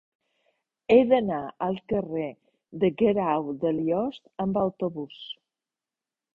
[0.95, 2.25] He d'anar al carrer
[2.85, 5.25] de Guerau de Liost amb autobús.